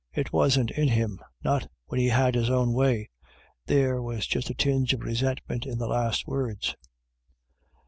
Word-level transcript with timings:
It 0.15 0.33
wasn't 0.33 0.71
in 0.71 0.87
him— 0.87 1.19
not 1.45 1.69
when 1.85 1.99
he 1.99 2.07
had 2.09 2.33
his 2.33 2.49
own 2.49 2.73
way." 2.73 3.11
There 3.67 4.01
was 4.01 4.25
just 4.25 4.49
a 4.49 4.55
tinge 4.55 4.93
of 4.93 5.01
resentment 5.01 5.67
in 5.67 5.77
the 5.77 5.85
last 5.85 6.25
words. 6.25 6.75